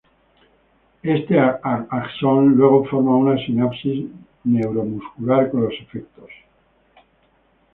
Este 1.15 1.35
axón 1.99 2.55
luego 2.57 2.85
forma 2.89 3.15
una 3.23 3.35
sinapsis 3.45 4.09
neuromuscular 4.43 5.51
con 5.51 5.65
los 5.65 5.73
efectores. 5.79 6.35